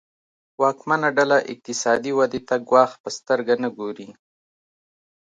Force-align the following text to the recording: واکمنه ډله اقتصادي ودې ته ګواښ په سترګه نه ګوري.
واکمنه 0.61 1.09
ډله 1.17 1.37
اقتصادي 1.51 2.11
ودې 2.15 2.41
ته 2.47 2.55
ګواښ 2.69 2.91
په 3.03 3.09
سترګه 3.17 3.53
نه 3.63 3.69
ګوري. 3.77 4.09